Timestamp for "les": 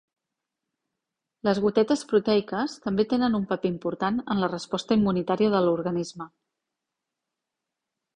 1.47-1.59